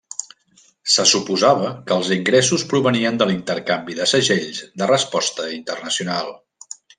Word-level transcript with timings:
Se 0.93 1.03
suposava 1.09 1.67
que 1.91 1.97
els 2.01 2.09
ingressos 2.15 2.63
provenien 2.71 3.19
de 3.19 3.27
l'intercanvi 3.33 3.99
de 4.01 4.09
segells 4.13 4.63
de 4.83 4.89
resposta 4.93 5.47
internacional. 5.59 6.35